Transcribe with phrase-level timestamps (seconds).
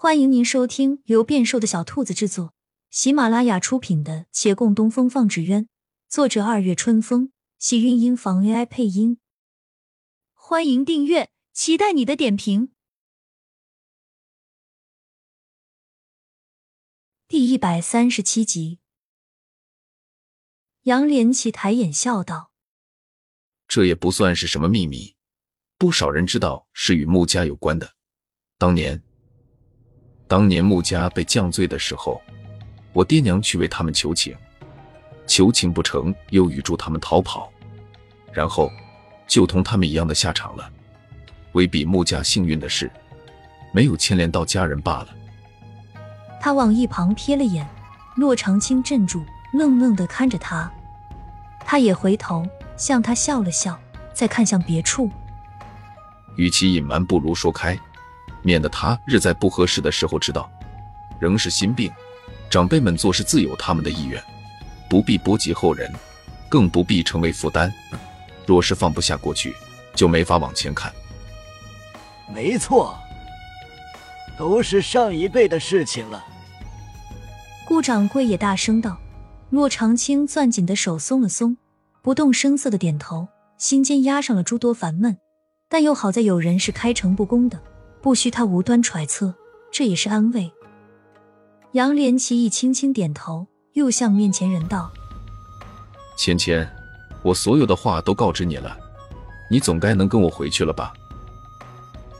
[0.00, 2.54] 欢迎您收听由变瘦的小兔子制作、
[2.88, 5.64] 喜马拉雅出品的《且共东风放纸鸢》，
[6.08, 9.18] 作者二月春风，喜韵音房 AI 配音。
[10.34, 12.70] 欢迎订阅，期待你的点评。
[17.26, 18.78] 第一百三十七集，
[20.82, 22.52] 杨连奇抬眼笑道
[23.66, 25.16] ：“这也不算是什么秘密，
[25.76, 27.96] 不少人知道是与穆家有关的。
[28.58, 29.02] 当年……”
[30.28, 32.20] 当年穆家被降罪的时候，
[32.92, 34.36] 我爹娘去为他们求情，
[35.26, 37.50] 求情不成，又预祝他们逃跑，
[38.30, 38.70] 然后
[39.26, 40.70] 就同他们一样的下场了。
[41.52, 42.90] 唯比穆家幸运的是，
[43.72, 45.08] 没有牵连到家人罢了。
[46.40, 47.66] 他往一旁瞥了眼，
[48.16, 49.24] 骆长青镇住，
[49.54, 50.70] 愣愣的看着他，
[51.60, 53.80] 他也回头向他笑了笑，
[54.12, 55.10] 再看向别处。
[56.36, 57.76] 与其隐瞒，不如说开。
[58.48, 60.50] 免得他日在不合适的时候知道，
[61.20, 61.92] 仍是心病。
[62.48, 64.18] 长辈们做事自有他们的意愿，
[64.88, 65.92] 不必波及后人，
[66.48, 67.70] 更不必成为负担。
[68.46, 69.54] 若是放不下过去，
[69.94, 70.90] 就没法往前看。
[72.34, 72.98] 没错，
[74.38, 76.24] 都是上一辈的事情了。
[77.66, 78.96] 顾掌柜也大声道。
[79.50, 81.58] 骆长青攥紧的手松了松，
[82.00, 83.28] 不动声色的点头，
[83.58, 85.18] 心间压上了诸多烦闷。
[85.68, 87.60] 但又好在有人是开诚布公的。
[88.00, 89.34] 不需他无端揣测，
[89.70, 90.52] 这也是安慰。
[91.72, 94.90] 杨连奇一轻轻点头，又向面前人道
[96.16, 96.66] ：“芊芊，
[97.22, 98.76] 我所有的话都告知你了，
[99.50, 100.92] 你总该能跟我回去了吧？”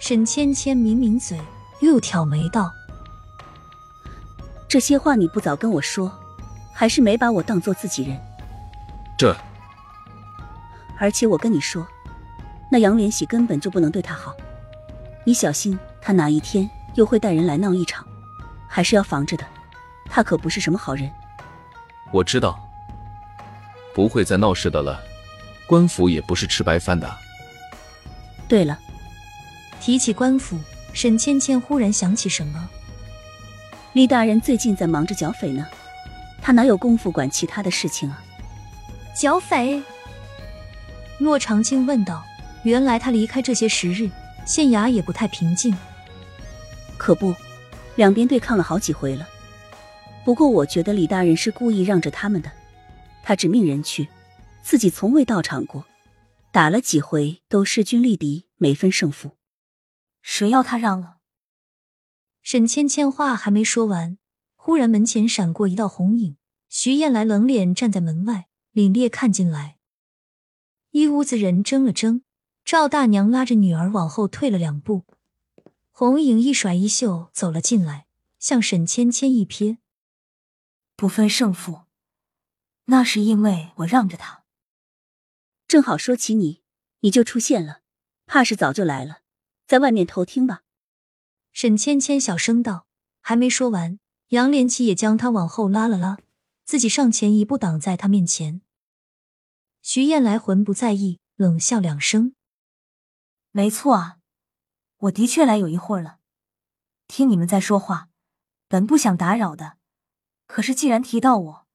[0.00, 1.40] 沈芊芊抿抿嘴，
[1.80, 2.72] 又挑眉道
[4.68, 6.10] ：“这些话你不早跟我说，
[6.72, 8.18] 还是没把我当做自己人？
[9.16, 9.36] 这……
[10.98, 11.86] 而且我跟你说，
[12.70, 14.34] 那杨连喜根本就不能对他好。”
[15.26, 18.06] 你小心，他哪一天又会带人来闹一场，
[18.68, 19.44] 还是要防着的。
[20.08, 21.10] 他可不是什么好人。
[22.12, 22.56] 我知道，
[23.92, 25.02] 不会再闹事的了。
[25.66, 27.12] 官府也不是吃白饭的。
[28.46, 28.78] 对了，
[29.80, 30.56] 提起官府，
[30.92, 32.70] 沈芊芊忽然想起什么。
[33.94, 35.66] 李大人最近在忙着剿匪呢，
[36.40, 38.22] 他哪有功夫管其他的事情啊？
[39.12, 39.82] 剿匪？
[41.18, 42.24] 骆长青问道。
[42.62, 44.08] 原来他离开这些时日。
[44.46, 45.76] 县衙也不太平静，
[46.96, 47.34] 可不，
[47.96, 49.28] 两边对抗了好几回了。
[50.24, 52.50] 不过我觉得李大人是故意让着他们的，
[53.24, 54.08] 他只命人去，
[54.62, 55.84] 自己从未到场过，
[56.52, 59.32] 打了几回都势均力敌，没分胜负。
[60.22, 61.16] 谁要他让了？
[62.42, 64.18] 沈芊芊话还没说完，
[64.54, 66.36] 忽然门前闪过一道红影，
[66.68, 69.78] 徐燕来冷脸站在门外，凛冽看进来。
[70.92, 72.22] 一屋子人怔了怔。
[72.66, 75.04] 赵大娘拉着女儿往后退了两步，
[75.92, 78.08] 红影一甩衣袖走了进来，
[78.40, 79.78] 向沈芊芊一瞥
[80.96, 81.82] ：“不分胜负，
[82.86, 84.42] 那是因为我让着他。
[85.68, 86.60] 正好说起你，
[87.02, 87.82] 你就出现了，
[88.26, 89.20] 怕是早就来了，
[89.68, 90.64] 在外面偷听吧。”
[91.54, 92.88] 沈芊芊小声道。
[93.20, 93.98] 还没说完，
[94.28, 96.18] 杨连奇也将她往后拉了拉，
[96.64, 98.60] 自己上前一步挡在她面前。
[99.82, 102.35] 徐燕来魂不在意，冷笑两声。
[103.56, 104.18] 没错啊，
[104.98, 106.18] 我的确来有一会儿了，
[107.08, 108.10] 听你们在说话，
[108.68, 109.78] 本不想打扰的，
[110.46, 111.66] 可是既然提到我，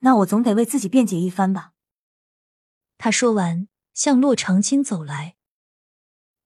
[0.00, 1.70] 那我总得为自己辩解一番吧。
[2.98, 5.36] 他说完，向洛长青走来。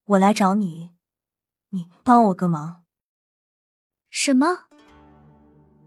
[0.05, 0.91] 我来找你，
[1.71, 2.85] 你帮我个忙。
[4.11, 4.65] 什么？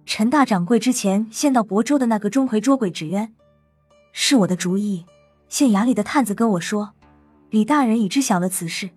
[0.07, 3.36] 陈大掌柜之前献到亳州的那个钟馗捉鬼纸鸢，
[4.12, 5.06] 是我的主意。
[5.47, 6.97] 县衙里的探子跟我说。
[7.50, 8.90] 李大人已知晓了此事，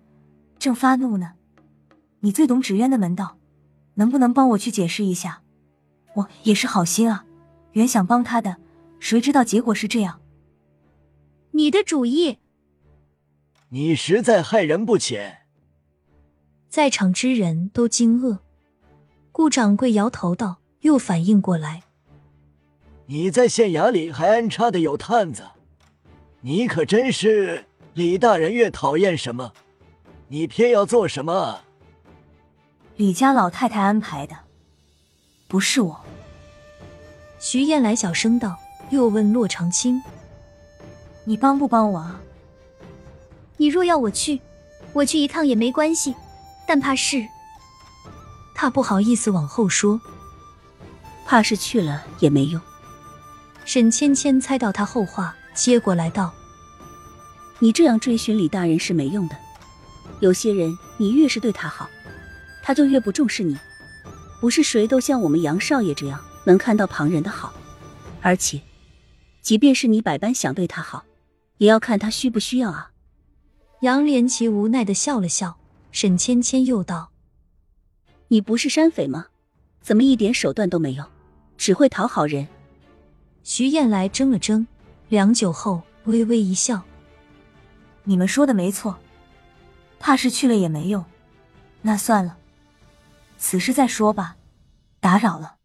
[0.59, 1.33] 正发怒呢。
[2.19, 3.37] 你最懂纸鸢的门道，
[3.95, 5.41] 能不能帮我去解释一下？
[6.15, 7.25] 我也是好心啊，
[7.71, 8.57] 原想帮他的，
[8.99, 10.19] 谁知道结果是这样。
[11.51, 12.37] 你的主意，
[13.69, 15.39] 你实在害人不浅。
[16.69, 18.39] 在场之人都惊愕。
[19.31, 21.83] 顾掌柜摇头道，又反应过来，
[23.05, 25.43] 你在县衙里还安插的有探子，
[26.41, 27.65] 你可真是。
[27.93, 29.51] 李大人越讨厌什么，
[30.29, 31.59] 你偏要做什么？
[32.95, 34.35] 李家老太太安排的，
[35.49, 35.99] 不是我。
[37.37, 38.57] 徐燕来小声道，
[38.91, 40.01] 又问洛长青
[41.25, 42.15] ：“你帮不帮我？”
[43.57, 44.39] 你若要我去，
[44.93, 46.15] 我去一趟也没关系，
[46.65, 47.27] 但怕是……
[48.55, 49.99] 他不好意思往后说，
[51.25, 52.61] 怕是去了也没用。
[53.65, 56.33] 沈芊芊猜到他后话，接过来道。
[57.61, 59.35] 你这样追寻李大人是没用的。
[60.19, 61.87] 有些人，你越是对他好，
[62.63, 63.55] 他就越不重视你。
[64.39, 67.53] 不是谁都像我们杨少爷这样能看到旁人的好，
[68.19, 68.59] 而且，
[69.43, 71.05] 即便是你百般想对他好，
[71.59, 72.89] 也要看他需不需要啊。
[73.81, 75.59] 杨连奇无奈的笑了笑，
[75.91, 77.11] 沈芊芊又道
[78.29, 79.27] ：“你不是山匪吗？
[79.81, 81.05] 怎么一点手段都没有，
[81.57, 82.47] 只会讨好人？”
[83.43, 84.65] 徐燕来怔了怔，
[85.09, 86.81] 良久后微微一笑
[88.03, 88.99] ：“你们说的没错，
[89.99, 91.05] 怕是去了也没用。
[91.81, 92.37] 那算了。”
[93.37, 94.37] 此事再说吧，
[94.99, 95.57] 打扰了。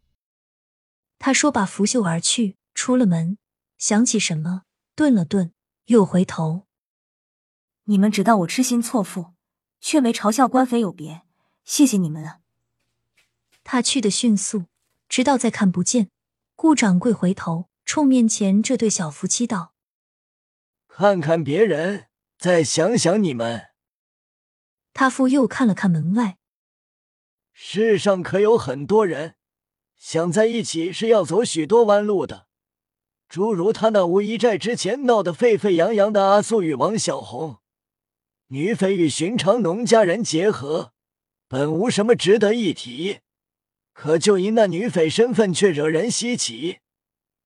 [1.19, 3.39] 他说罢，拂袖而去，出了门，
[3.79, 4.63] 想起什么，
[4.95, 5.53] 顿了顿，
[5.87, 6.67] 又回头
[7.85, 9.35] ：“你们只道我痴心错付，
[9.81, 11.23] 却没嘲笑官匪有别，
[11.65, 12.39] 谢谢你们了。”
[13.63, 14.67] 他去的迅速，
[15.09, 16.09] 直到再看不见。
[16.55, 19.75] 顾掌柜回头冲面前这对小夫妻道
[20.89, 22.07] ：“看看别人，
[22.47, 23.71] 再想想你们。”
[24.95, 26.39] 他父又看了看门外。
[27.53, 29.35] 世上可有很多人
[29.97, 32.47] 想在一起，是要走许多弯路的。
[33.29, 37.59] 诸如他那无一寨之前闹得沸沸扬扬的阿素与王小红，
[38.51, 40.93] 女匪与寻常农家人结合，
[41.49, 43.19] 本无什么值得一提。
[43.93, 46.79] 可就因那女匪身份却惹人稀奇，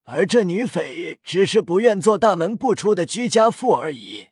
[0.03, 4.29] 而这女匪只是不愿做大门不出的居家妇而已，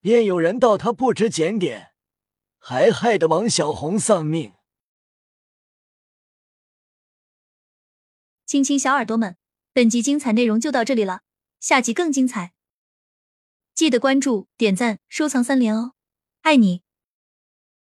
[0.00, 1.92] 便有人道他不知检点，
[2.58, 4.54] 还害得王小红丧命。
[8.46, 9.36] 亲亲小耳朵们，
[9.72, 11.22] 本集精彩内容就到这里了，
[11.60, 12.54] 下集更精彩，
[13.74, 15.92] 记得关注、点赞、收藏三连哦，
[16.40, 16.82] 爱你！